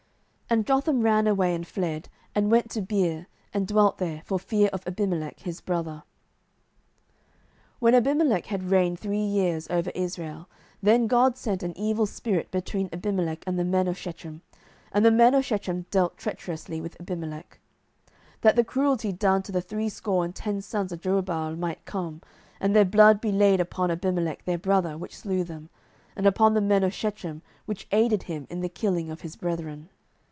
07:009:021 0.51 0.59
And 0.59 0.67
Jotham 0.67 1.01
ran 1.01 1.27
away, 1.27 1.55
and 1.55 1.65
fled, 1.65 2.09
and 2.35 2.51
went 2.51 2.69
to 2.71 2.81
Beer, 2.81 3.27
and 3.53 3.65
dwelt 3.65 3.99
there, 3.99 4.21
for 4.25 4.37
fear 4.37 4.69
of 4.73 4.85
Abimelech 4.85 5.39
his 5.39 5.61
brother. 5.61 6.03
07:009:022 7.79 7.79
When 7.79 7.95
Abimelech 7.95 8.45
had 8.47 8.69
reigned 8.69 8.99
three 8.99 9.23
years 9.23 9.69
over 9.69 9.91
Israel, 9.95 10.49
07:009:023 10.83 10.83
Then 10.83 11.07
God 11.07 11.37
sent 11.37 11.63
an 11.63 11.77
evil 11.77 12.05
spirit 12.05 12.51
between 12.51 12.89
Abimelech 12.91 13.41
and 13.47 13.57
the 13.57 13.63
men 13.63 13.87
of 13.87 13.97
Shechem; 13.97 14.41
and 14.91 15.05
the 15.05 15.11
men 15.11 15.33
of 15.35 15.45
Shechem 15.45 15.85
dealt 15.89 16.17
treacherously 16.17 16.81
with 16.81 16.99
Abimelech: 16.99 17.57
07:009:024 18.09 18.11
That 18.41 18.55
the 18.57 18.63
cruelty 18.65 19.13
done 19.13 19.43
to 19.43 19.53
the 19.53 19.61
threescore 19.61 20.25
and 20.25 20.35
ten 20.35 20.61
sons 20.61 20.91
of 20.91 20.99
Jerubbaal 20.99 21.57
might 21.57 21.85
come, 21.85 22.21
and 22.59 22.75
their 22.75 22.83
blood 22.83 23.21
be 23.21 23.31
laid 23.31 23.61
upon 23.61 23.89
Abimelech 23.89 24.43
their 24.43 24.57
brother, 24.57 24.97
which 24.97 25.15
slew 25.15 25.45
them; 25.45 25.69
and 26.13 26.27
upon 26.27 26.55
the 26.55 26.59
men 26.59 26.83
of 26.83 26.93
Shechem, 26.93 27.41
which 27.65 27.87
aided 27.93 28.23
him 28.23 28.47
in 28.49 28.59
the 28.59 28.67
killing 28.67 29.09
of 29.09 29.21
his 29.21 29.37
brethren. 29.37 29.87